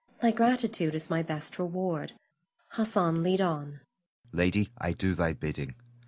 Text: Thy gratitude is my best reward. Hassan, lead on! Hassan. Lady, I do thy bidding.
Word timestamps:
Thy 0.19 0.31
gratitude 0.31 0.95
is 0.95 1.11
my 1.11 1.21
best 1.21 1.59
reward. 1.59 2.13
Hassan, 2.69 3.21
lead 3.21 3.39
on! 3.39 3.81
Hassan. 3.81 3.81
Lady, 4.31 4.69
I 4.79 4.93
do 4.93 5.13
thy 5.13 5.33
bidding. 5.33 5.75